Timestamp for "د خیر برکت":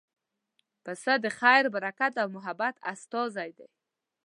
1.23-2.13